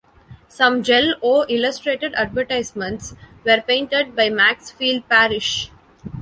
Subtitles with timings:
[0.47, 3.13] Some Jell-O illustrated advertisements
[3.45, 5.69] were painted by Maxfield Parrish.